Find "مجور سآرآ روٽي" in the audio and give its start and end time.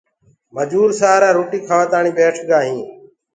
0.55-1.59